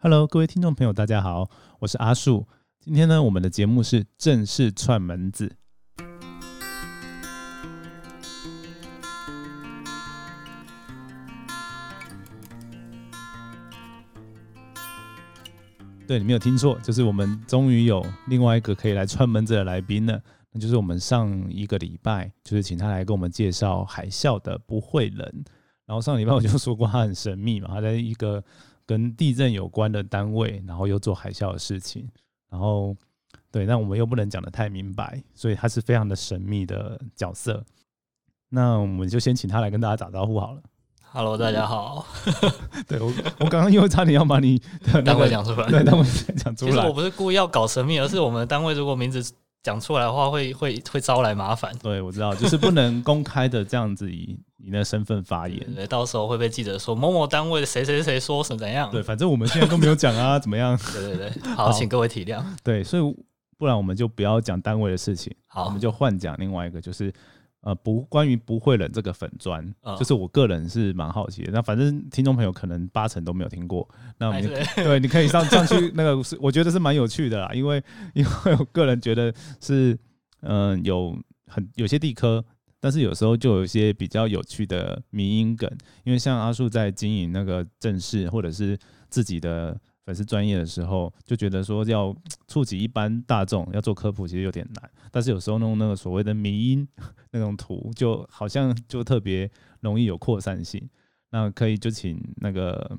[0.00, 2.46] Hello，各位听众朋友，大家好，我是阿树。
[2.78, 5.56] 今天呢，我们的节目是正式串门子。
[16.06, 20.22] 对你没有听错，就是我们终于有另外一个可以来串门子的来宾了。
[20.52, 25.44] 那就是我们上一个礼拜，就是请他来跟我们介绍海啸的不会人。
[25.86, 28.44] 然后上礼拜我就说过他很神秘嘛，他在一个
[28.88, 32.08] 跟地震有关的单位，然后又做海啸的事情。
[32.48, 32.96] 然后
[33.50, 37.62] 对，那我们又不能讲的太明白，所以他是非常的神秘的角色。
[38.48, 40.62] 那我们就先请他来跟大家打招呼好了。
[41.02, 42.06] Hello，大家好。
[42.88, 45.68] 对我，我刚刚又差点要把你的那单位讲出来。
[45.68, 46.02] 对单位
[46.34, 46.90] 讲出来其实我。
[46.90, 49.22] 不是故意要搞神秘，而是我们的单位如果名字
[49.62, 51.72] 讲出来的话，会会会招来麻烦。
[51.82, 55.74] 对，我知道，就是不能公开的这样子以你的身份发言。
[55.74, 58.90] 对，到时候会被记者说某某单位的谁谁谁说是怎样。
[58.90, 60.78] 对，反正我们现在都没有讲啊， 怎么样？
[60.92, 62.42] 对对对，好，请各位体谅。
[62.62, 63.16] 对，所以
[63.58, 67.12] 不然我们就不要讲单位的事情，好我好们，就换讲另外一个，就是
[67.68, 71.52] 呃不关于不会冷这个粉砖，嗯就是我个人是蛮好奇的。
[71.52, 77.82] 那反正听众朋友可能八成都没有听过，那我们哎对对，你可以上上去 那个是，我觉得是蛮有趣的啦，因为
[78.14, 79.30] 因为我个人觉得
[79.60, 79.92] 是
[80.40, 81.14] 嗯、呃有
[81.46, 82.42] 很有些地科。
[82.80, 85.68] 但是有时候就有一些比较有趣的迷因梗，
[86.04, 88.78] 因为像阿树在经营那个正式或者是
[89.10, 89.76] 自己的
[90.08, 94.90] 粉丝专业的时候，就觉得说要触及一般大众要做科普，其实有点难。
[95.12, 96.88] 但是有时候弄那个所谓的迷因
[97.30, 100.82] 那种图，就好像就特别容易有扩散性。
[101.28, 102.98] 那可以就请那个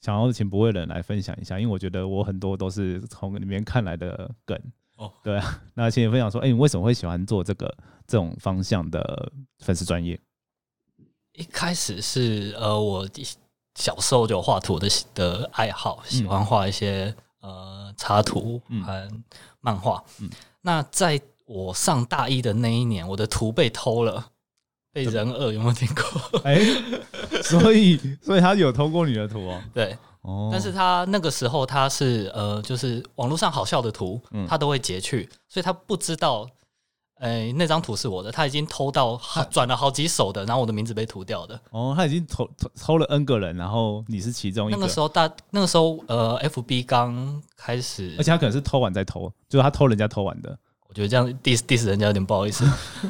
[0.00, 4.60] 想要请不会人来分享一下，因为我觉得我很多都是从里面看来的梗。
[4.96, 7.72] 哦，对啊，那请你分享说，哎、你为什么会喜欢做这个
[8.04, 10.18] 这种方向的粉丝专业？
[11.34, 13.06] 一开始是呃，我
[13.78, 18.82] 小时候就有画图的的爱好，喜欢画一些、呃插图嗯。
[18.82, 19.08] 和
[19.60, 20.02] 漫画。
[20.20, 20.28] 嗯。
[20.62, 24.26] 那在我上大一的那一年，我的图被偷了，
[24.92, 26.40] 被人恶有没有听过？
[26.44, 26.58] 哎、
[27.42, 29.62] 所以 所以他有偷过你的图哦。
[29.72, 36.46] 对，哦，但是他那个时候他是呃，就是网络上好笑的图嗯，他都会截去，所以他不知道，
[37.18, 41.60] 哎、那张图是我的，他已经偷到好转了好几手的，然后我的名字被涂掉的。
[41.70, 50.56] 哦，他已经偷偷偷了 N 个人，然后你是其中一个，那个时候大，那个时候呃，FB 刚开始而，且他可能是偷完再偷，就是他偷人家偷完的。
[50.88, 52.64] 我觉得这样 diss diss 人家有点不好意思。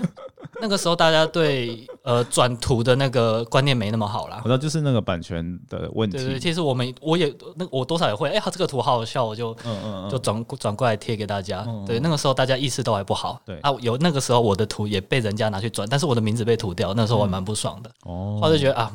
[0.60, 4.44] 那个时候大家对呃转图的那个观念没那么好啦我。
[4.44, 6.16] 知道就是那个版权的问题。
[6.16, 11.62] 对对，其实我们我也那我多少也会，哎、他这个图好好笑，我就嗯嗯嗯，就转转过来贴给大家。
[11.68, 13.38] 嗯对，那个时候大家意识都还不好。
[13.44, 17.90] 对啊，有那个时候我的图也被人家拿去转，但是我的名字被涂掉，那时候我还蛮不爽的。
[18.04, 18.90] 哦，后来就觉得啊，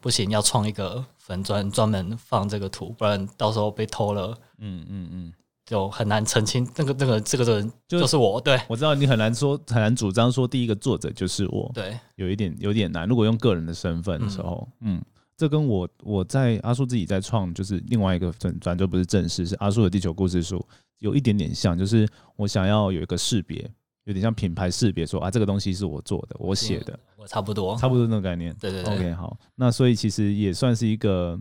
[0.00, 4.32] 不行，要创一个粉专专门放这个图，不然到时候被偷了。
[4.58, 5.32] 嗯嗯嗯，
[5.66, 8.58] 就很难澄清，那个那个这个人就就是我，对。
[8.68, 13.06] 我知道你很难说，很难主张说第一个作者就是我，对，有一点有点难。
[13.06, 15.02] 如果用个人的身份的时候，嗯。
[15.38, 20.66] 这跟我我在阿叔自己在创，就是另外一个粉专，就不是正式，是阿叔的地球故事书，
[21.00, 23.70] 有一点点像，就是我想要有一个识别，
[24.04, 28.56] 有点像品牌识别，说啊这个东西是我做的，我写的，我差不多，差不多那种概念。
[28.58, 28.94] 对对对。
[28.94, 31.38] OK，好，那所以其实也算是一个，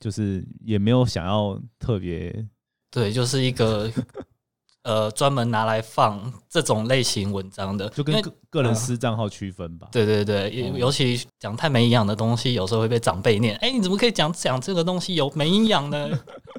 [0.00, 2.44] 就是也没有想要特别，
[2.90, 3.90] 对，就是一个
[4.82, 9.88] 呃专门拿来放这种类型文章的，因为就跟个个人嗯私账号区分吧。
[9.90, 16.08] 对对对，尤哦尤其讲太没营养的东西，有时候会被长辈念，哎，你怎么可以讲讲这个东西有没营养呢？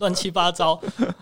[0.02, 0.80] 乱七八糟，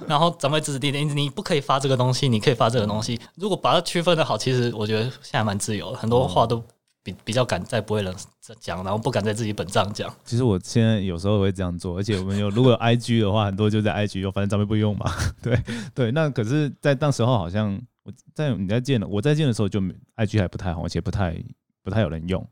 [0.08, 3.18] 然后长辈指指点点，你不可以发这个东西，你可以发这个东西。
[3.36, 6.62] 如果把它区分的好，其实我觉得现在蛮自由的，很多话都
[7.06, 8.12] 比比较敢在不会人
[8.60, 10.12] 讲，然后不敢在自己本账讲。
[10.26, 15.06] 其实我现在有时候会这样做，而且我们有如果有 IG 的话，很多就在 IG 用，反正咱们不用嘛。
[15.40, 21.40] 对对，那可是，在当时候好像我在你在建的，我在建的时候就没 IG 还不太好，而且不太
[21.84, 22.44] 不太有人用。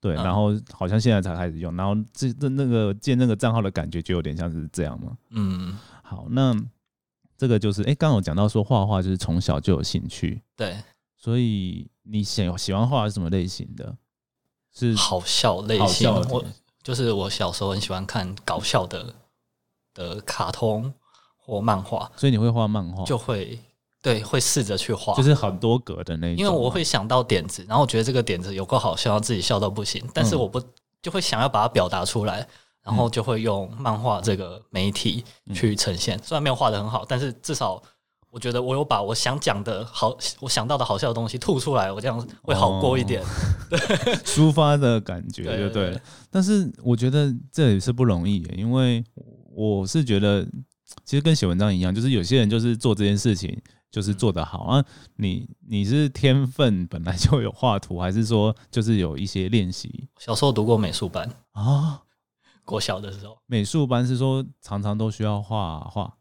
[0.00, 5.16] 对，嗯然后好像现在才开始用，然后这这那个建那个账号的感觉就有点像是这样嘛。
[5.30, 6.52] 嗯，好，那
[7.36, 10.76] 这个就是，哎、刚刚有讲到说画画就是从小就有兴趣，对，
[11.16, 13.96] 所以你喜喜欢画是什么类型的？
[14.74, 16.12] 是好笑类型。
[16.12, 16.44] 的，我
[16.82, 19.14] 就是我小时候很喜欢看搞笑的
[19.94, 20.92] 的卡通
[21.36, 23.58] 或漫画，所以你会画漫画，就会
[24.00, 26.44] 对会试着去画，就是很多格的那一种。
[26.44, 30.40] 因为我会想到点子，然后我觉得这个点子有够好笑，自己笑到不行，但是嗯。
[30.40, 30.62] 我不
[31.02, 32.46] 就会想要把它表达出来，
[32.82, 36.18] 然后就会用漫画这个媒体去呈现。
[36.22, 37.82] 虽然没有画的很好，但是至少
[38.32, 43.22] 我觉得我有把我想讲的好，我想到的好笑的东西吐出来，我这样会好过一点。
[44.24, 46.00] 抒发的感觉，对对就对了。
[46.30, 49.04] 但是我觉得这也是不容易耶，因为
[49.54, 50.42] 我是觉得
[51.04, 53.54] 其实跟写文章一样，就是有些人就是做这件事情
[53.90, 54.82] 就是做得好啊。
[55.16, 62.00] 你你是天分本来就有画图，还是说就是有一些练习小时候读过美术班，啊？
[62.64, 66.14] 国小的时候美术班是说常常都需要画画，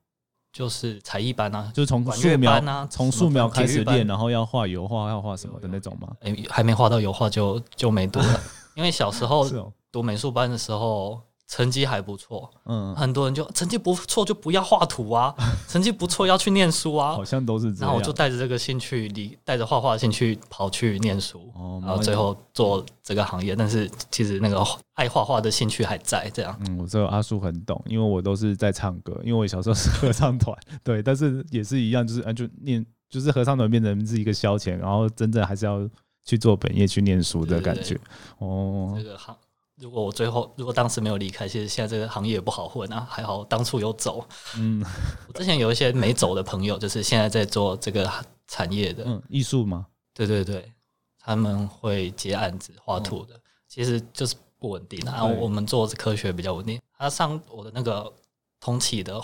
[0.54, 6.08] 就是才艺班啊，就是从素描班啊从素描开始练，然后要画油画，要画什么的那种吗？
[6.22, 8.40] 哎、还没画到油画就就没读了，
[8.76, 9.48] 因为小时候
[9.92, 11.22] 读美术班的时候
[11.52, 15.36] 成绩还不错，嗯，很多人就成绩不错就不要画图啊，
[15.68, 17.26] 成绩不错要去念书啊好。
[17.26, 17.82] 像都是这样。
[17.82, 23.54] 然后我就带着这个兴趣，离带着画画的兴趣跑去念书，哦，然后最后做这个行业。
[23.54, 26.58] 但是其实那个爱画画的兴趣还在，这样。
[26.62, 35.86] 嗯，我知道阿叔很懂，因为我都是在唱歌，因为我小时候是合唱团， 对，但是也是一样，就是啊，就念，就是合唱团变成是一个消遣，然后真正还是要
[36.24, 38.00] 去做本业去念书的感觉。
[38.38, 39.36] 哦这，个行，
[39.82, 43.06] 如果我最后如果当时没有离开，其实现在这个行业也不好混啊。
[43.10, 44.24] 还好当初有走。
[44.56, 44.86] 嗯
[45.28, 48.10] 我之前有一些没走的朋友，就是现在在做这个
[48.48, 49.88] 产业的，嗯，艺术吗？
[50.14, 50.72] 对对对，
[51.20, 55.14] 他们会接案子画图的，其实就是不稳定啊。
[55.14, 56.80] 然后我们做科学比较稳定。
[56.96, 58.14] 他上我的那个
[58.60, 59.20] 同期的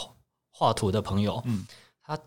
[0.49, 1.67] 画图的朋友，嗯
[2.01, 2.17] 他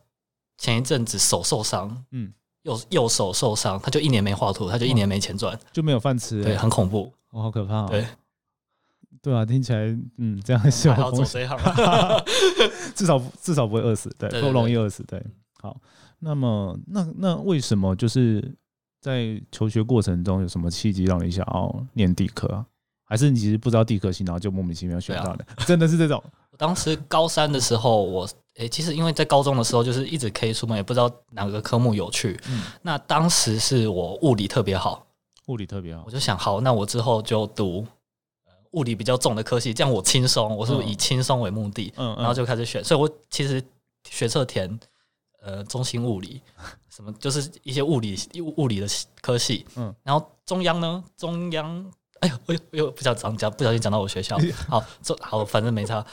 [0.56, 7.12] 前一阵子手受伤，嗯，右右手受伤，他就一年没画图，他就一年没钱赚，就没有饭吃、对，欸，很恐怖。
[7.30, 7.88] 哦，好可怕、哦。
[7.88, 8.06] 对，
[9.22, 9.80] 对啊，听起来
[10.18, 12.24] 嗯，这样是还好有风险，走这一行。
[12.94, 15.22] 至少至少不会饿死，对，不容易饿死，对。
[15.60, 15.76] 好，
[16.20, 18.56] 那么那那为什么就是
[19.00, 22.64] 在求学过程中有什么契机让你想要念地科啊？
[23.04, 25.44] 还是你其实不知道地科系，然后就莫名其妙选到的？
[25.66, 26.22] 真的是这种？
[26.50, 32.38] 我当时高三的时候，我诶、其实因为在高中的时候就是一直 K 出门，也不知道哪个科目有趣。
[32.48, 35.06] 嗯那当时是我物理特别好，
[35.48, 37.86] 物理特别好我，就想，好，那我之后就读呃
[38.72, 42.82] 物理比较重的科系，这样我轻松，我是嗯以轻松为目的，嗯，然后就开始选。
[42.84, 43.62] 所以我其实
[44.08, 44.78] 学测填
[45.42, 46.40] 呃中心物理，
[46.88, 48.18] 什么就是一些物理
[48.56, 48.86] 物理的
[49.20, 51.84] 科系，嗯然后中央呢，中央。
[52.20, 54.36] 哎呦，哎呦，哎呦，不想讲讲，不小心讲到我学校。
[54.68, 56.04] 好，中好，反正没差。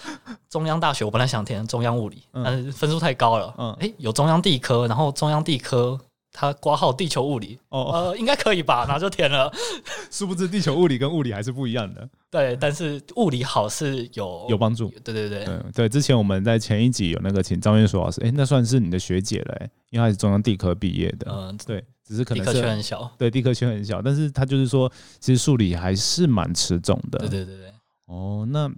[0.49, 3.53] 中央大学，我本来想填中央物理，嗯但是分数太高了。
[3.57, 5.99] 嗯哎，有中央地科，然后中央地科
[6.39, 8.85] 它挂号地球物理，哦，呃，应该可以吧？
[8.85, 9.51] 然后就填了。
[10.11, 14.87] 殊不知地球物理跟物理还是不一样的，对，但是物理好是有有帮助。
[15.03, 23.11] 对对对，对对，之前我们在前一集有那个请张月硕老师，哎、那算是你的学姐了、诶因为她是中央地科毕业的，嗯，对，只是可能地科圈很小。
[23.17, 27.17] 对地科圈很小，但是他就是说，其实数理还是蛮吃重的。
[27.17, 27.73] 对对对对，
[28.05, 28.71] 哦，那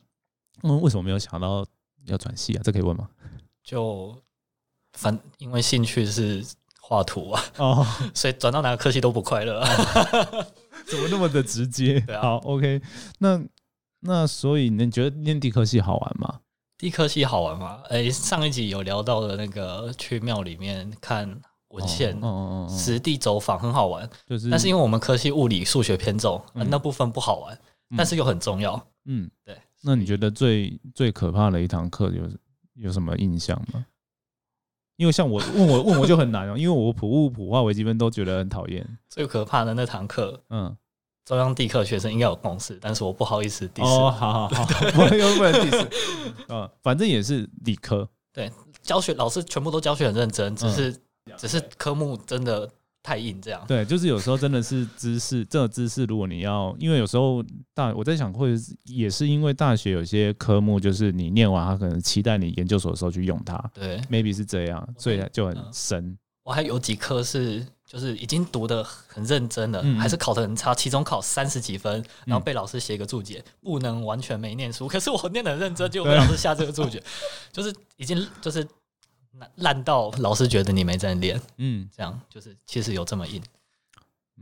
[0.64, 1.66] 嗯，为什么没有想到
[2.06, 2.62] 要转系啊？
[2.64, 3.10] 这可以问吗？
[3.62, 4.16] 就
[4.94, 6.46] 反因为兴趣是
[6.90, 9.64] 画图啊，哦， 所以转到哪个科系都不快乐。
[10.90, 12.00] 怎么那么的直接？
[12.02, 12.82] 对啊好，OK，
[13.20, 13.40] 那
[14.00, 16.40] 那所以你觉得念地科系好玩吗？
[16.80, 17.84] 地科系好玩吗？
[17.90, 21.30] 哎，上一集有聊到的那个去庙里面看
[21.68, 22.18] 文献哦。
[22.24, 27.54] 哦哦哦，实地走访很好玩，就是，但是因为我们科系物理、数学偏重，那部分不好玩，
[27.92, 28.84] 嗯但是又很重要。
[29.06, 29.56] 嗯，对。
[29.84, 32.24] 那你觉得最最可怕的一堂课有
[32.88, 33.86] 有什么印象吗？
[35.00, 38.86] 因为像我问我问我就很难哦，因为我普物、普化、微积分都觉得很讨厌。
[39.10, 40.76] 最可怕的那堂课，嗯，
[41.24, 43.86] 中央地科学生应该有共识，但是我不好意思 diss。
[43.86, 45.88] 哦，好好好，不能又不能 diss。
[46.50, 48.10] 嗯， 反正也是理科。
[48.34, 48.52] 对
[48.82, 51.02] 教学老师全部都教学很认真，只嗯是、
[51.38, 52.70] 只是科目真的
[53.10, 53.60] 太硬，这样。
[53.68, 58.54] 对，就是有时候真的是知识，这个知识如果你要，因为有时候大我在想，或者
[58.86, 66.16] 也是因为大学有些科目，就是你念完，他可能期待你研究所的时候去用它对，maybe 是这样，所以就很深。
[66.44, 74.88] 我还有几科是就是已经读的很认真了，还是考得很差，期中考三十几分，然后被老师写一个注解，不能完全没念书。
[74.88, 77.02] 可是我念得很认真，结果被老师下这个注解，
[77.52, 78.68] 就是已经就是
[79.40, 83.42] 烂烂到老师觉得你没在练，嗯这样就是其实有这么硬。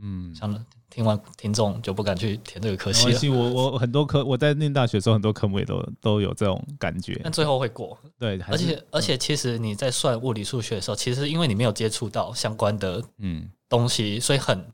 [0.00, 7.32] 嗯，像听完听众就不敢去填这个科系了，我我很多科我在念大学的时候，很多科目也都都有这种感觉但。
[7.32, 7.98] 最后会过。
[8.16, 14.64] 对，而且而且，其实你在算物理数学的时候，其实因为你没有接触到相关的嗯，东西，所以很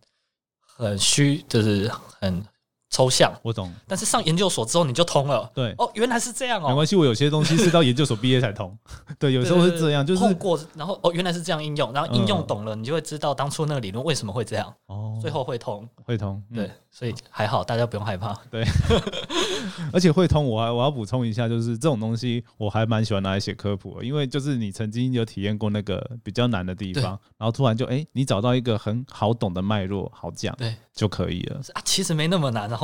[0.61, 1.91] 很虚，就是
[2.21, 2.45] 很
[2.95, 3.33] 抽象。
[3.43, 3.73] 我懂。
[3.89, 5.51] 但是上研究所之后，你就通了。
[5.53, 6.69] 对，哦，原来是这样哦。
[6.69, 8.77] 没关系，我有些东西是到研究所毕业才通。
[9.19, 15.89] 对，有时候是这样，就是通过，然后哦，原来是这样应用，然后应用嗯懂了，你就会知道当初那个理论为什么会这样，哦，最后会通。
[16.05, 16.41] 会通。
[16.51, 18.33] 嗯对，所以还好，大家不用害怕。
[18.51, 18.65] 对
[19.93, 31.61] 而且会通，我还我要补充一下，就是这种东西我还蛮喜欢拿来写科普的，因为就是你曾经有体验过那个比较难的地方，然后突然就哎、你找到一个很好懂的脉络，好讲对就可以了。
[31.73, 32.84] 啊，其实没那么难，然后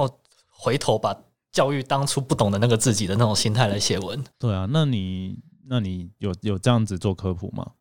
[0.62, 1.16] 回头把
[1.50, 4.22] 教育当初不懂的那个自己的那种心态来写文。
[4.38, 7.72] 对啊，那你那你有有这样子做科普吗？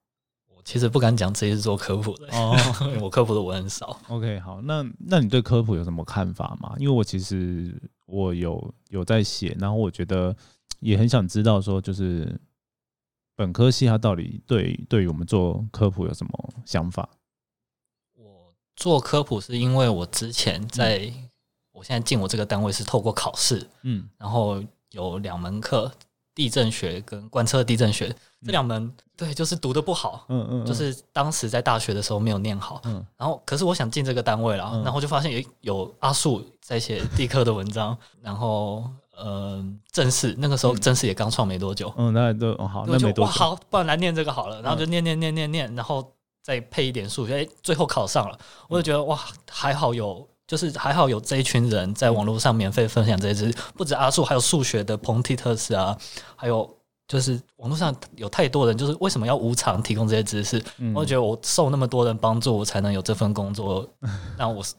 [0.48, 2.56] 我其实不敢讲自己是做科普的，哦
[3.04, 4.00] 我科普的文很少。
[4.08, 6.74] OK，好，那那你对科普有什么看法吗？
[6.78, 10.36] 因为我其实我有有在写，然后我觉得
[10.80, 12.40] 也很想知道说，就是
[13.36, 17.10] 本科系它到底对对于我们做科普有什么想法？
[18.16, 21.12] 我做科普是因为我之前在，
[21.80, 24.08] 我现在进我这个单位是透过考试，嗯。
[24.18, 25.90] 然后有两门课，
[26.36, 28.14] 地震学跟观测地震学
[28.46, 32.82] 这两门，对，就是读的不好，嗯嗯，就是当时在大学的时候没有念好。
[32.84, 33.06] 嗯。
[33.16, 34.84] 然后，可是我想进这个单位了，嗯。
[34.84, 38.84] 然后就发现有有阿树在写地科的文章，然后
[39.16, 40.82] 呃，正式那个时候嗯。
[40.82, 49.18] 正式也刚创没多久，嗯，那都哦好，那没多久，哇好，不然来念这个好了，然后就念念念念念，然后再配一点数学，哎，最后考上了，我就觉得哇，
[49.50, 50.28] 还好有。
[50.50, 55.96] 就是还好有这一群人在网络上免费分享这些知识，不止阿树，还有数学的彭蒂特斯啊，
[56.36, 56.68] 还有
[57.08, 60.60] 就是网络上有太多人，就是为什么要无偿提供这些知识？
[60.80, 63.88] 嗯我觉得我受那么多人帮助，我才能有这份工作。
[64.40, 64.74] 那我是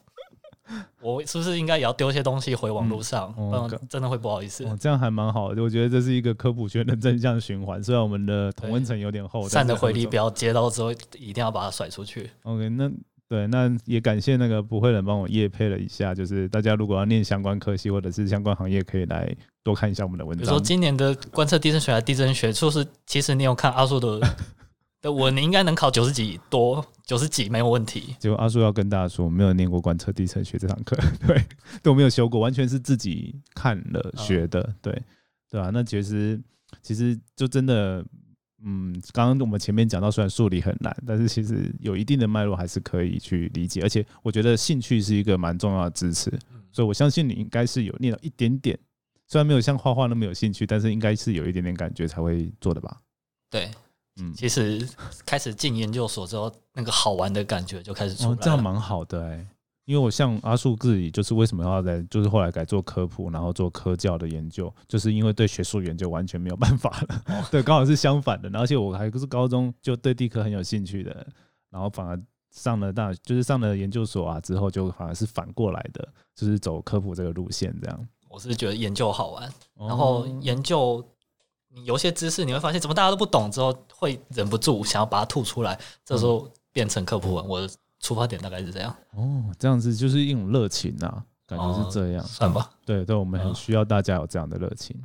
[1.01, 3.33] 我是不是应该也要丢些东西回网络上？
[3.37, 4.65] 嗯哦不然真的会不好意思。
[4.65, 7.81] 哦，这样还蛮好的，我觉得这是一个科普圈的正向循环。
[7.81, 10.29] 虽然我们的同温层有点厚，善的回力标。
[10.29, 12.29] 镖接到之后，一定要把它甩出去。
[12.43, 12.91] OK，那
[13.31, 19.33] 对，那也感谢那个不会人帮我夜配了一下，就是大家如果要念相关科系或者是相关行业，可以来
[19.63, 20.41] 多看一下我们的文章。
[20.41, 24.19] 比如说今年的观测地震学、地震学，就是其实你有看阿叔的
[25.01, 28.13] 的文，你应该能考九十几多，九十几没有问题。
[28.19, 31.41] 结果阿叔要跟大家说，我没有念过观测地震学这堂课， 对，
[31.81, 35.01] 都没有修过，完全是自己看了学的，对，
[35.49, 36.37] 对啊，那其实
[36.81, 38.03] 其实就真的，
[38.63, 46.29] 嗯，刚刚我们前面讲到，虽然数理很难，但是其实有一定的脉络还是可以去理解，而且我觉得兴趣是一个蛮重要的支持，
[46.71, 48.77] 所以我相信你应该是有念到一点点，
[49.27, 53.01] 虽然没有像画画那么有兴趣，但是应该是有一点点感觉才会做的吧，
[53.49, 53.71] 对，
[54.21, 54.87] 嗯，其实
[55.25, 59.47] 开始进研究所之后，那个好玩的感觉就开始出来了。，哦这样蛮好的哎、
[59.91, 67.21] 因为我像阿树自己，就是为什么要来，就是后来改做科普，然后做科教的研究，就是因为对学术研究完全没有办法了。
[67.27, 71.27] 哦 对，刚好是相反的，而且我还是高中就对地科很有兴趣的，
[71.69, 72.17] 然后反而
[72.51, 78.07] 上了大，就是上了研究所啊之后，就反而是反过来的，就是走科普这个路线这样。
[78.29, 81.05] 我是觉得研究好玩，然后哦研究
[81.67, 87.45] 你有些知识，你会发现怎么大家都不懂，之后会忍不住想要把它吐出来，这时候变成科普文。
[87.45, 87.69] 我的
[88.01, 92.23] 出发点大概是这样，哦，这样子就是一种热情啊，感觉是这样。
[92.25, 92.69] 算吧。
[92.85, 94.99] 对对，我们很嗯需要大家有这样的热情。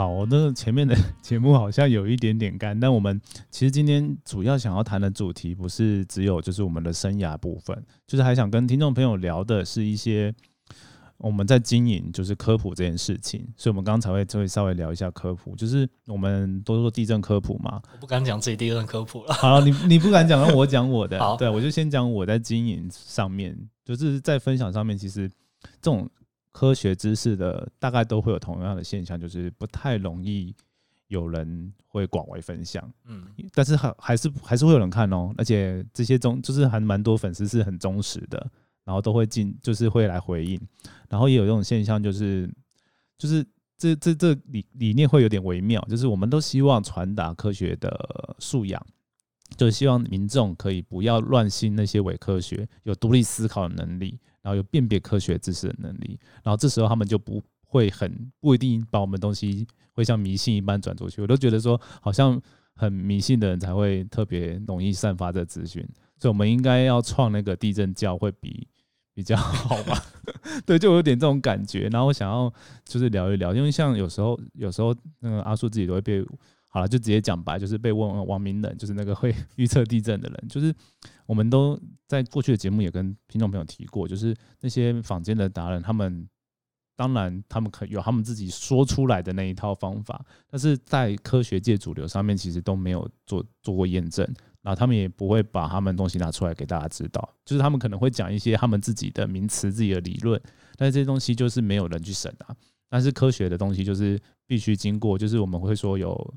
[0.00, 10.34] 好，那前面的 节目好像有一点点干，但我们其实今天主要想要谈的主题不是只有就是我们的生涯部分，就是还想跟听众朋友聊的是一些
[11.18, 17.78] 我们在经营就是科普这件事情，所以我们刚才会就会稍微聊一下科普，就是我们都做地震科普嘛。
[17.92, 19.34] 我不敢讲自己地震科普了。
[19.34, 23.54] 好，你你不敢讲，那我讲我的好， 对我就先讲我在经营上面，
[23.84, 26.08] 就是在分享上面，其实这种
[26.52, 30.54] 科学知识的大概都会有同样的现象，就是不太容易
[31.08, 32.92] 有人会广为分享。
[33.04, 38.50] 嗯，但是还还是还是会有人看哦，而且这些忠就是还蛮多粉丝是很忠实的，
[38.84, 40.60] 然后都会进就是会来回应，
[41.08, 42.48] 然后也有这种现象，就是
[43.16, 43.44] 就是
[43.76, 48.84] 这这这理理念会有点微妙，就是我们都希望传达科学的素养，
[49.56, 61.20] 就是希望民众可以不要乱信那些伪科学，有独立思考的能力，然后有辨别科学知识的能力，然后这时候他们就不会很不一定把我们东西会像迷信一般转出去。
[61.22, 62.40] 我都觉得说，好像
[62.74, 65.86] 很迷信的人才会特别容易散发这资讯，
[66.18, 68.66] 所以我们应该要创那个地震教会比
[69.14, 70.02] 比较好吧？
[70.66, 71.88] 对，就有点这种感觉。
[71.88, 72.52] 然后我想要
[72.84, 76.24] 就是聊一聊，因为像有时候有时候那个阿叔自己都会被。
[76.72, 80.72] 好了，就直接讲白，就是被问王明冷，就是那个会 预测地震的人，就是
[81.26, 86.28] 我们都在过去的节目也跟听众朋友提过，就是那些坊间的达人，他们
[86.94, 94.24] 当然他们可有他们自己说出来的那一套方法，但是在科学界主流上面其实都没有做做过验证，
[94.62, 100.40] 然后他们也不会把他们东西拿出来给大家知道，就是他们可能会讲一些他们自己的名词、自己的理论，
[100.76, 102.54] 但是这些东西就是没有人去审啊。
[102.88, 106.34] 但是科学的东西就是必须经过，就是我们会说有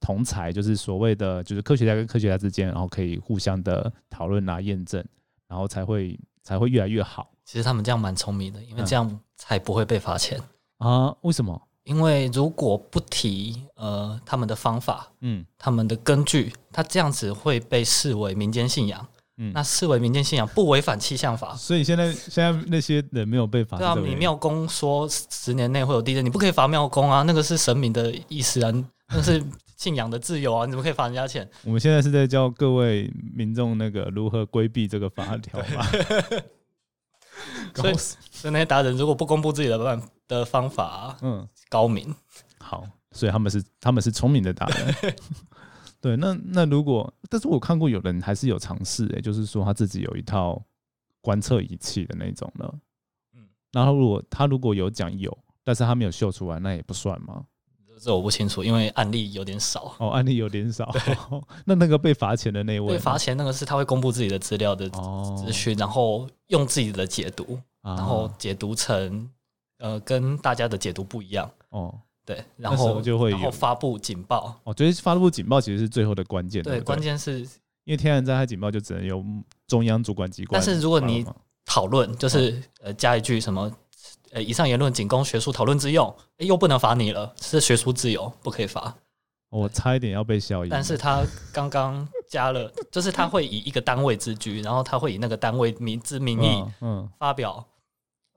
[0.00, 5.04] 同才，就是所谓的就是科学家跟科学家之间，然后可以互相的讨论啊、验证，
[5.48, 10.40] 然后才会才会越来越好其实他们这样蛮聪明的，因为嗯这样才不会被罚钱。
[10.78, 11.14] 啊？
[11.22, 11.60] 为什么？
[11.84, 19.06] 因为如果不提呃他们的方法、嗯他们的根据，他这样子会被视为民间信仰。
[19.38, 28.72] 嗯那视为民间信仰不违反气象法，所以现在现在那些人没有被罚，对啊，你庙公说十年内会有地震，你不可以罚庙公啊，那个是神明的意思啊，
[29.10, 29.44] 那是
[29.76, 31.48] 信仰的自由啊，你怎么可以罚人家钱？
[31.64, 35.84] 我们现在是在教各位民众那个如何规避这个法条嘛？
[37.74, 42.14] 所以所以那些达人如果不公布自己的办的方法啊、嗯，高明，
[42.58, 44.94] 好，所以他们是他们是聪明的达人。
[46.00, 50.62] 对，那那如果，但是我看过有人还是有尝试，哎，就是说他自己有一套
[51.20, 52.70] 观测仪器的那种了。
[53.34, 57.44] 嗯嗯，然后如果他如果有讲有，但是他没有秀出来，那也不算吗？
[58.00, 59.94] 这我不清楚，因为案例有点少。
[59.98, 60.94] 哦，案例有点少。
[61.64, 67.94] 那那个被罚钱的那位呢，对，罚钱那个是他会公布自己的资料的哦，资讯，然后用自己的解读，啊。
[67.96, 69.28] 然后解读成
[69.78, 71.94] 呃跟大家的解读不一样，哦。
[72.24, 77.38] 对，然后就会有然后发布警报，我觉得发布警报其实是最后的关键，对，对不对，关键是
[77.84, 79.24] 因为天然灾害警报就只能由
[79.68, 80.60] 中央主管机关。
[80.60, 81.24] 但是如果你
[81.64, 83.70] 讨论，就是呃加一句什么，
[84.36, 88.94] 呃以上言论仅供学术讨论之用，诶又不能罚你了，是学术自由，不可以罚。
[89.48, 97.64] 我差一点要被效应，但是他刚刚加了，就是他会以一个单位自居，然后他会以那个单位名之名义嗯，发表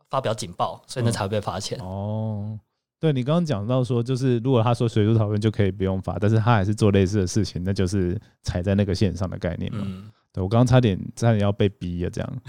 [0.09, 1.85] 发表警报，所以那才会被罚钱嗯。
[1.85, 2.59] 哦，
[2.97, 9.81] 对你刚刚讲到说，就是如果他说学术讨论就可以不用罚，但是他还是做类似的事情，那就是踩在那个线上的概念嘛。
[9.83, 12.41] 嗯，对我刚刚差点差点要被逼了这样。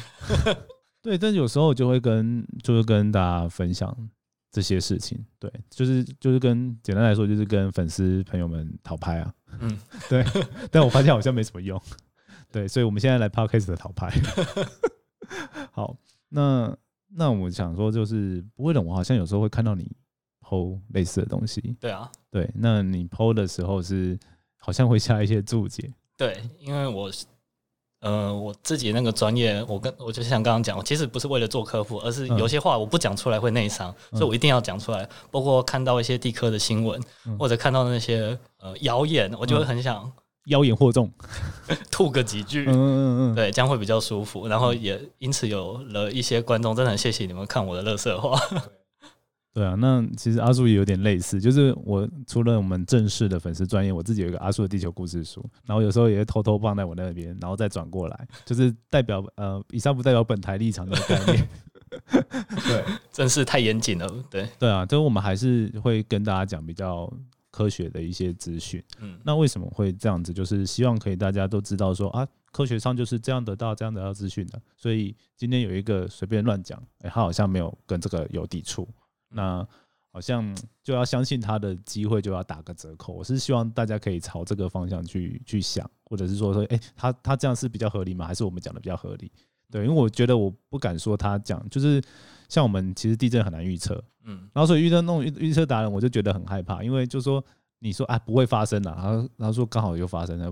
[1.03, 3.97] 对，但是有时候我就会跟就是跟大家分享
[4.53, 9.79] 这些事情，对，就是就是跟简单来说就是跟粉丝朋友们讨拍啊，嗯，
[10.11, 10.25] 对，
[10.71, 11.81] 但我发现好像没什么用，
[12.53, 14.11] 对，所以我们现在来 podcast 的讨拍。
[15.73, 15.97] 好，
[16.29, 16.77] 那
[17.09, 19.91] 那我想说就是不会的，我好像有时候会看到你
[20.43, 24.19] PO 类似的东西，对啊，对，那你 PO 的时候是
[24.59, 27.25] 好像会下一些注解，对，因为我是
[28.01, 35.09] 呃我自己那个专业，我跟我就像刚刚讲，我其实不是为了做科普，而是嗯有些话我不讲出来会内伤，所以我一定要讲出来。
[35.31, 40.11] 包括看到一些地科的新闻，嗯或者看到那些呃谣言，我就会很想
[40.47, 41.13] 妖言惑众，
[41.91, 42.65] 吐个几句。
[42.65, 48.41] 嗯嗯嗯嗯，对，这样会比较舒服，然后也因此有了一些观众，真的很谢谢你们看我的乐色话。
[49.53, 61.49] 对啊，那其实阿叔也有点类似，就是我除了我们正式的粉丝专业，我自己有一个阿叔的地球故事书，然后有时候也会偷偷放在我那边，然后再转过来，就是代表呃，以上不代表本台立场的概念。
[62.69, 67.13] 对真是太严谨了，对，对啊，就是我们还是会跟大家讲比较
[67.51, 68.81] 科学的一些资讯。
[69.01, 70.33] 嗯，那为什么会这样子？
[70.33, 74.63] 就是希望可以大家都知道说啊，科学上就是这样得到这样得到资讯的。
[74.77, 78.89] 所以今天有一个随便乱讲，哎、他好像没有跟这个有抵触，
[79.31, 79.67] 那
[80.13, 83.13] 好像就要相信他的机会就要打个折扣。
[83.13, 88.27] 我是希望大家可以朝这个方向去去想，或者是说说，哎、他他这样是比较合理吗？
[88.27, 89.31] 还是我们讲的比较合理？
[89.71, 92.03] 对，因为我觉得我不敢说他讲，就是
[92.49, 97.45] 像我们其实地震很难预测，嗯，然后所以遇到那种预预测达人，我就觉得很害怕，因为就说
[97.79, 100.47] 你说啊不会发生了，然后然后说刚好又发生了，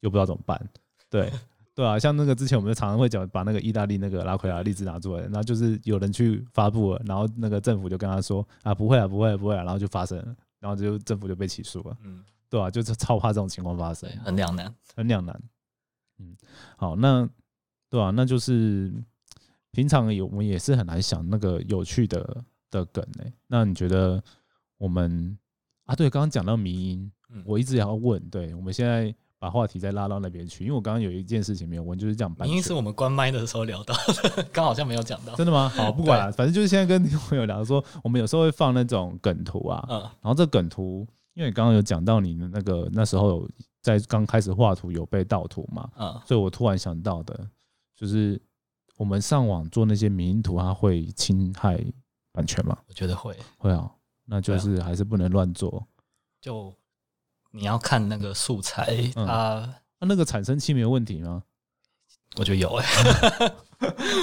[0.00, 0.60] 又不知道怎么办。
[1.08, 1.30] 对
[1.74, 14.74] 对啊，像那个之前我们常常会讲把那个意大利那个拉奎亚例子拿出来，然后就是有人去发布了，然后那个政府就跟他说啊不会啊不会啊不会啊，然后就发生了，然后就政府就被起诉了，嗯，对啊，就是超怕这种情况发生，，很两难。
[14.94, 15.42] 很两难。
[16.18, 16.36] 嗯，
[16.76, 17.26] 好，那
[17.88, 18.92] 对啊，那就是
[19.70, 24.22] 平常有我们也是很难想那个有趣的的梗呢、那你觉得
[24.76, 25.38] 我们
[25.86, 35.34] 啊，对，刚刚讲到迷音，嗯我一直也要问，对，我们现在把话题再拉到那边去，因为我刚刚有一件事情没有问，就是讲版权明明是我们关麦的时候聊到的， 刚好像没有讲到。
[35.34, 35.68] 真的吗？
[35.70, 43.50] 好，不管了，反正就是现在跟听众朋友聊说，我们有时候会放那种梗图啊，嗯然后这梗图，因为你刚刚有讲到你的那个那时候有
[43.80, 47.44] 在刚开始画图有被盗图嘛，嗯，所以我突然想到的，
[47.96, 48.40] 就是
[48.96, 51.84] 我们上网做那些迷因图，它会侵害
[52.32, 52.78] 版权吗？
[52.86, 53.36] 我觉得会。
[53.58, 53.90] 会啊，
[54.24, 55.84] 那就是还是不能乱做。
[56.40, 56.72] 就
[57.52, 61.42] 你要看那个素材，嗯它那那个产生器没有问题吗？
[62.36, 62.86] 我觉得有 哎、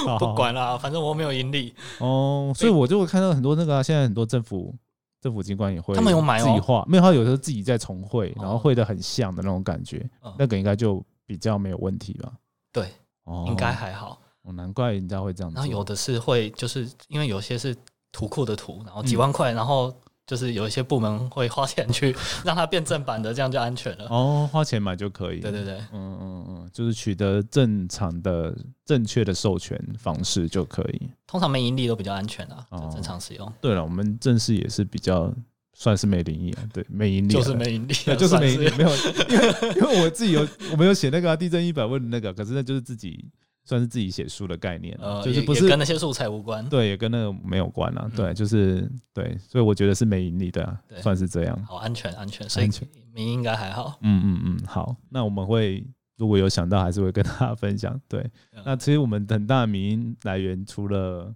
[0.04, 1.74] 好不管啦，反正我没有盈利。
[1.98, 4.74] 哦，所以我就会看到很多那个啊、现在很多政府
[5.20, 12.32] 政府机关也会，他们有买哦自己画，没有，他有时候自己在重绘，然后哦绘的很像的那种感觉，嗯那个应该就比较没有问题吧？
[12.72, 12.90] 对，
[13.24, 14.20] 哦，应该还好。
[14.42, 15.60] 哦，难怪人家会这样做。
[15.60, 17.76] 然后有的是会，就是因为有些是
[18.10, 19.94] 图库的图，然后几嗯万块，然后
[20.26, 24.06] 就是有一些部门会花钱去 让它变正版的，这样就安全了。
[24.08, 25.40] 哦，花钱买就可以。
[25.40, 31.10] 对对对，嗯嗯嗯，就是取得正常的、正确的授权方式就可以。
[31.26, 33.52] 通常没盈利都比较安全啊，哦就正常使用。
[33.60, 35.32] 对了，我们正式也是比较
[35.74, 38.90] 算是没灵异啊，对，没盈利啊，就是没盈利就是没算没有，
[39.28, 43.24] 因为因为我自己有我没有写那个啊、地震一百问的那个，可是那就是自己
[43.64, 46.66] 算是自己写书的概念就是不是跟那些素材无关。
[46.68, 51.64] 对，也跟那个没有关啊，嗯对，就是对，所以我觉得是没盈利的、啊，算是这样。
[51.64, 53.98] 好，安全安全，所以安全民应该还好。
[54.02, 58.00] 嗯嗯嗯，好，那我们会如果有想到，还是会跟大家分享。
[58.08, 58.20] 对，
[58.52, 61.34] 嗯那其实我们很大的民音来源，除了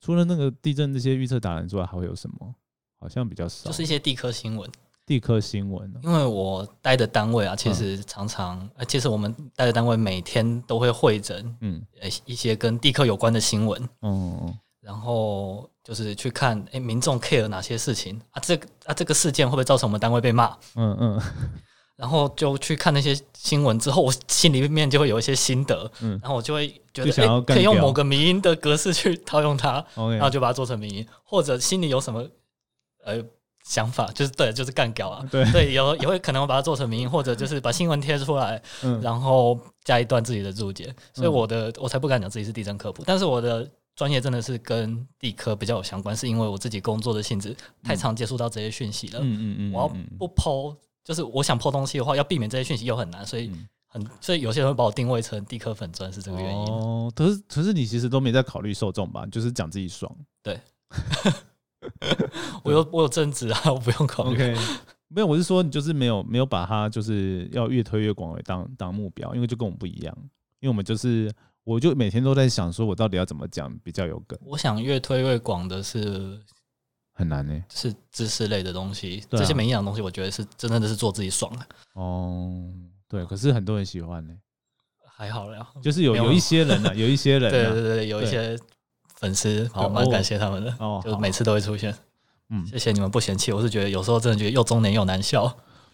[0.00, 2.54] 除了那个地震这些预测达人之外，还会有什么？
[2.98, 4.68] 好像比较少，就是一些地科新闻，
[5.06, 11.80] 地科新闻哦、因为我待的单位啊，其实常常，呃，其实我们待的单位每天都会会诊嗯。
[12.00, 18.42] 呃一些跟地科有关的新闻，哦哦然后就是去看，哎，民众 care 哪些事情啊？
[18.42, 20.56] 这个啊，这个事件会不会造成我们单位被骂？
[20.74, 21.22] 嗯嗯。
[21.96, 26.18] 然后就去看那些新闻之后，我心里面就会有一些心得，嗯。
[26.20, 32.28] 然后我就会觉得，可以用某个民音的格式去套用它然后就把它做成民音，或者心里有什么
[33.04, 33.24] 呃
[33.66, 35.26] 想法， 就是对，就是干掉啊。
[35.30, 40.94] 对，对，有也会可能把它做成名音，或者就是把新闻贴出来，嗯然后加一段自己的注解。
[41.12, 49.18] 所以我的我才不敢讲自己是地震科普，但是我的专业真的是跟地科比较有相关，是因为我自己工作的性质太常接触到这些讯息了。
[49.20, 50.74] 嗯嗯嗯，我要嗯不剖，
[51.04, 56.66] 就是我想剖东西的话，要避免这些讯息又很难，所以嗯很所以有些人会把我定位成地科粉砖，是这个原因。
[56.72, 59.26] 哦，可是可是你其实都没在考虑受众吧？
[59.26, 60.14] 就是讲自己爽。
[62.64, 64.54] 我有我有正职啊， 我不用考虑。
[65.08, 70.14] 没有，我是说你就是没有没有把它就是要越推越广为当当目标，因为就跟我们不一样，
[70.60, 71.32] 因为我们就是
[71.64, 76.40] 我就每天都在想说我到底要怎么讲比较有梗，我想越推越广的是
[77.12, 82.68] 很难呢、是知识类的东西，啊这些没营养的东西，我觉得是真的是做自己爽的，哦，
[83.08, 84.34] 对，可是很多人喜欢呢、
[85.16, 85.66] 还好了。
[85.80, 88.58] 就是有有有一些人呢、有一些人、 对对对，有一些
[89.16, 91.94] 粉丝，好，蛮感谢他们的，就每次都会出现。
[92.48, 95.52] 嗯谢谢你们不嫌弃，我是觉得有时候真的觉得又中年又难笑。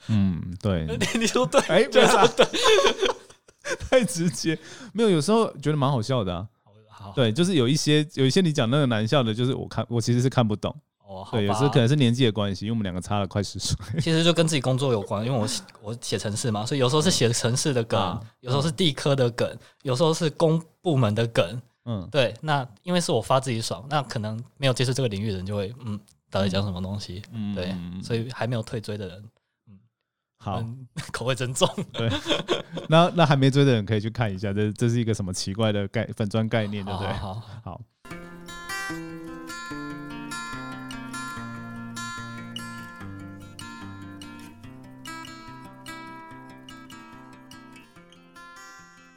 [0.09, 2.01] 嗯，对， 你你说对，哎，就
[2.37, 2.47] 对。
[3.89, 4.59] 太直接，
[4.93, 6.47] 没有，有时候觉得蛮好笑的啊。
[6.91, 10.75] 好，对，就是有一些有一些你讲那个难笑的，就是我看我其实是看不懂。
[11.07, 13.77] 哦，对，有时候可能是年纪的关系，因为我们两个差了快十岁。
[14.01, 21.63] 其实就跟自己工作有关，因为我写我写城市嘛，所以有时候是写城市的梗啊，有时候是地科的梗，有时候是公部门的梗。
[21.85, 25.99] 嗯，对，那因为是我发自己爽，那可能没有接触这个领域的人就会嗯，
[26.31, 27.23] 到底讲什么东西？
[27.33, 29.31] 嗯对，所以以还没有退追的人，
[29.69, 29.79] 嗯
[30.39, 31.69] 好，嗯， 口味真重。
[31.93, 32.09] 对
[32.89, 37.13] 那 那还没追的人可以去看一下，这这是一个什么奇怪的概粉砖概念，对不对？
[37.15, 37.81] 好好好好。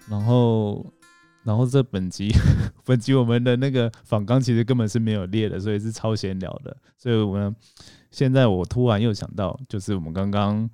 [0.07, 0.85] 然后，
[1.45, 2.29] 然后这本集
[2.83, 6.75] 本集我们的那个访纲其实根本是没有列的，所以是超闲聊的。
[6.97, 7.55] 所以我们
[8.09, 10.67] 现在我突然又想到，就是我们刚刚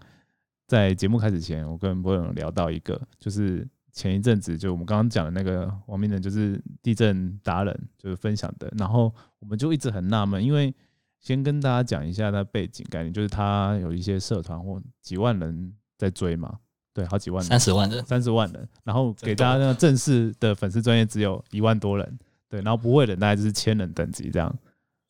[0.67, 8.71] 在节目开始前，我跟波勇聊到一个，就是前一阵子就我们刚刚讲的那个王明仁，就是地震达人，就是分享的。
[8.77, 10.73] 然后我们就一直很纳闷，因为
[11.19, 16.59] 先跟大家讲一下他背景概念，就是他有一些社团或几万人在追嘛，
[16.93, 24.53] 对，好几万人，三十万人，三十万人，然后给大家那个正式的粉丝专业只有一万多人，对，然后不会的大概就是千人等级这样，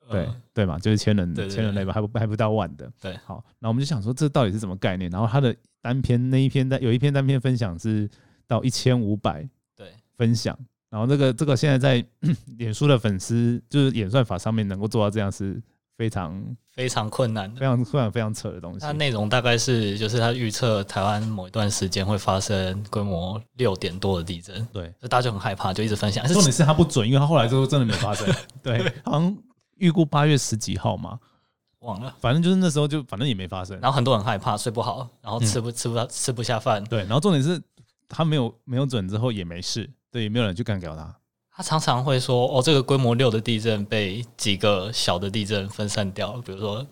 [0.09, 0.41] 对、嗯。
[0.53, 3.15] 对嘛，就是千人千人类吧，还不还不到万的，对。
[3.25, 5.09] 好，那我们就想说这到底是什么概念？
[5.09, 8.07] 然后他的单篇那一篇单有一篇单篇分享是
[8.45, 10.55] 到一千五百对，分享，
[10.89, 12.05] 然后这个这个现在在
[12.59, 15.59] 脸书的粉丝就是演算法上面能够做到这样是
[15.97, 17.65] 非常非常困难的非。
[17.65, 18.91] 常非常非常扯的东西它。
[18.91, 26.25] 内容大概是，就是它预测台湾某一段时间会发生规模六点多的地震，对，所以大家就很害怕，就一直分享。
[26.27, 28.27] 重点是它不准，因为它后来就真的没发生。
[28.63, 29.37] 对，好像
[29.77, 31.19] 预估八月十几号嘛，
[31.79, 33.79] 忘了，反正就是那时候就反正也没发生。
[33.79, 36.83] 然后很多人害怕，睡不好，然后吃不、吃不到吃不下饭。
[36.85, 37.61] 对，然后重点是
[38.07, 41.15] 他没有没有准之后也没事，对，也没有人去干掉它。
[41.53, 46.85] 他常常会说：“哦，这个规模六的地震被几个小的地震分散掉，比如说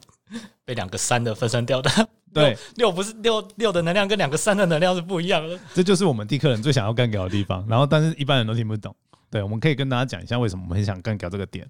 [0.65, 1.89] 被两个三的分散掉的。
[2.31, 5.59] 对，六不是六六的能量跟两个三的能量是不一样的。
[5.73, 7.65] 这就是我们地客人最想要干掉的地方。
[7.67, 8.95] 然后，但是一般人都听不懂。
[9.31, 11.67] 对，我们可以跟大家讲一下为什么我们很想干掉这个点。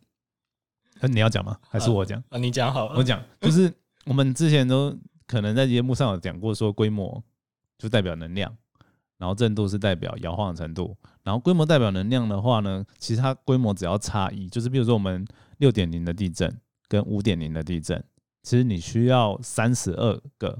[0.99, 1.57] 呃你要讲吗？
[1.69, 2.21] 还是我讲？
[2.27, 2.95] 啊，你讲好了。
[2.97, 3.73] 我讲，就是
[4.05, 4.93] 我们之前都
[5.25, 7.23] 可能在节目上有讲过，说规模
[7.77, 8.53] 就代表能量，
[9.17, 10.97] 然后震度是代表摇晃的程度，
[11.29, 15.23] 然后规模代表能量的话呢，其实它规模只要差异，就是比如说我们
[15.59, 16.51] 六点零的地震
[16.87, 18.03] 跟五点零的地震，
[18.41, 20.59] 其实你需要三十二个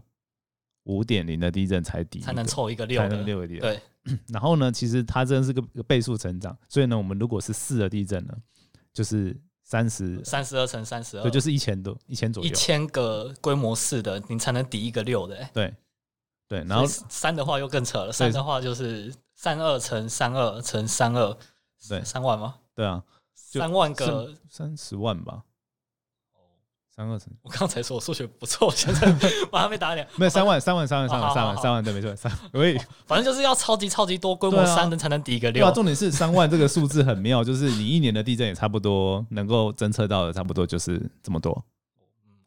[0.84, 3.62] 五点零的地震才抵一才能个凑一个六才能的，六个地震。
[3.62, 3.82] 对，
[4.29, 8.38] 然后呢，其实它真的是个个倍数成长，所以呢，我们如果是四的地震呢，
[8.93, 12.47] 就是三十，三十二乘三十二，对，就是一千多，一千左右。
[12.47, 15.49] 一千个规模四的，你才能抵一个六的、欸。
[15.51, 15.73] 对
[16.47, 21.38] 对，然后三的话又更扯了，三的话就是三二乘三二乘三二，
[21.88, 22.04] 对。
[22.04, 22.56] 三万吗？
[22.75, 23.02] 对啊，
[23.34, 25.43] 三万个，三十万吧，
[26.93, 27.30] 三二乘。
[27.43, 29.10] 我刚才说我数学不错，现在
[29.49, 30.06] 马上被打脸。
[30.19, 35.63] 没有三万，三万，三万，三万，三万，三万，对，没错，三， 喂，反正就是要超级超级多规模三的才能抵一个六。
[35.63, 35.73] 对啊，。
[35.73, 41.63] 重点是三万这个数字很妙，就是你一年的地震也差不多能够侦测到的，差不多就是这么多，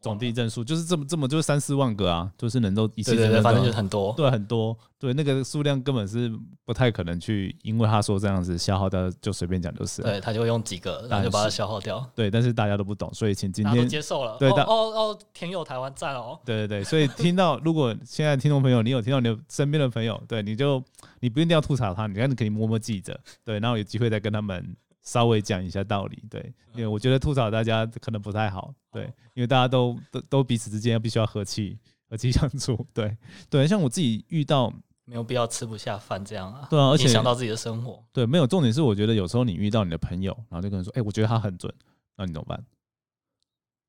[0.03, 4.13] 总地震数就是这么这么就是三四万个啊，就是能够一次对对对，侦测反正就是很多。
[4.17, 6.29] 对，很多，对那个数量根本是
[6.65, 10.11] 不太可能去，因为他说这样子消耗掉，就随便讲就是了。
[10.11, 14.35] 对，他就用几个，然后就把它消耗掉，对，但是大家都不懂，所以请今天，接受了。
[14.37, 16.37] 对大哦哦哦，田友台湾赞哦。
[16.43, 20.83] 对对对，所以听到如果现在听众朋友，你有听到你身边的朋友，对，你就
[21.21, 29.03] 你不一定要吐槽他，你看你可以摸摸记着，对，然后有机会再跟他们稍微讲一下道理，对，因为我觉得吐槽大家可能不太好，对，
[29.35, 31.77] 因为大家都都都彼此之间必须要和气
[32.09, 33.15] 和气相处， 对
[33.49, 34.73] 对，像我自己遇到。
[35.05, 38.01] 没有必要吃不下饭这样啊，对啊而且影响到自己的生活。
[38.13, 41.69] 对，没有重点是，我觉得有时候你遇到你的朋友，然后就跟人说：“哎、我觉得他很准。”
[42.15, 42.57] 那你怎么办？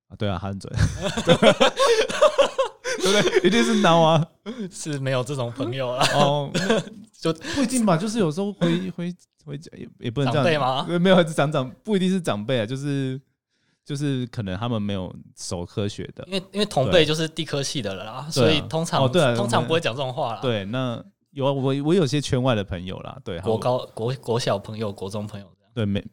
[0.09, 0.73] 啊，对啊，他很准，
[3.05, 3.47] 对不对？
[3.47, 4.27] 一定是孬啊！
[4.71, 6.51] 是没有这种朋友啊，哦，
[7.21, 9.15] 就不一定吧，就是有时候回 回
[9.45, 10.85] 回家也也不能这样长辈吗？
[10.89, 13.21] 对没有，还是长长不一定是长辈啊，就是
[13.85, 16.25] 就是可能他们没有守科学的。
[16.27, 25.71] 因为因为同辈就是地科系的了啦，所以通常、哦对啊通常不会讲这种话啦。，对，那有啊我我有些圈外的朋友啦，对，国高国国小朋友、国中朋友这样。
[25.75, 26.05] 对，没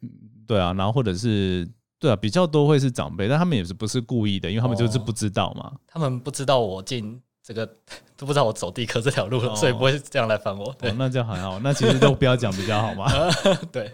[0.46, 1.66] 对啊，然后或者是
[2.02, 5.72] 对啊，比较多会是长辈，但他们也是不是故意的，因为他们就是哦不知道嘛。
[5.86, 7.64] 他们不知道我进这个，
[8.18, 10.74] 都不知道我走地科这条路了，哦所以不会这样来烦我。
[10.76, 13.06] 对、哦，那这样还好，那其实都不要讲比较好嘛。
[13.70, 13.88] 对，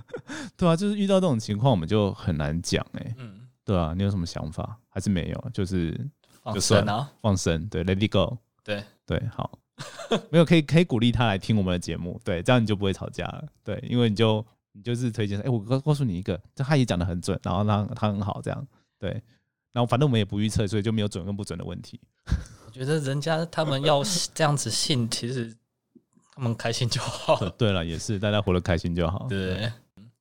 [0.56, 4.78] 对啊，就是遇到这种情况，我们就很难讲哎、嗯，对啊，你有什么想法？
[4.88, 5.50] 还是没有？
[5.52, 5.94] 就是
[6.42, 9.58] 放生啊，放生，对，Let it go，对对，好，
[10.30, 14.42] 没有可以可以鼓励他来听我们的节目，对，这样你就不会吵架了，对，因为你就
[14.72, 18.66] 你就是推荐说，哎、我告告诉你一个，这他也讲的很准，然后他他很好，这样，
[18.98, 19.10] 对，
[19.72, 22.00] 然后反正我们也不预测，所以就没有准跟不准的问题。
[22.66, 24.02] 我觉得人家他们要
[24.34, 25.52] 这样子信，其实
[26.34, 29.26] 他们开心就好，对对了，也是大家活得开心就好。
[29.28, 29.72] 对不对？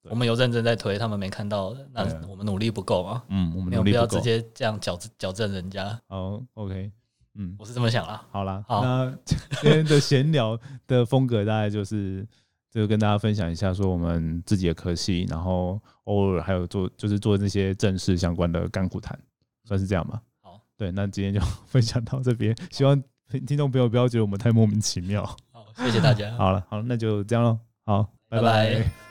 [0.04, 3.22] 我们有认真在推，他们没看到，那我们努力不够嘛？
[3.28, 4.42] 嗯，我们没有必要直努力不够。
[4.42, 6.92] 接这样矫正矫正人家，好，OK，
[7.36, 8.26] 嗯，我是这么想啦。
[8.32, 9.14] 好啦，好那
[9.62, 10.58] 今天的闲聊
[10.88, 12.26] 的风格大概就是，
[12.72, 19.18] 就跟大家分享一下，说我们自己的科系，然后偶尔还有做，就是做那些正式相关的甘苦谈，
[19.66, 20.22] 算是这样吧。
[20.42, 23.02] 好，对，那今天就分享到这边，希望
[23.48, 25.26] 听众朋友不要觉得我们太莫名其妙。
[25.52, 26.36] 好，谢谢大家。
[26.36, 27.60] 好了，好，那就这样喽。
[27.86, 29.09] 好，拜拜拜